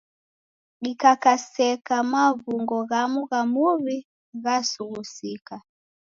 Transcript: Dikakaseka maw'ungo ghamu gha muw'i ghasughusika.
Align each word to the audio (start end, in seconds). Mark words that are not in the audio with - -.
Dikakaseka 0.83 1.95
maw'ungo 2.11 2.77
ghamu 2.89 3.21
gha 3.29 3.41
muw'i 3.53 3.97
ghasughusika. 4.43 5.55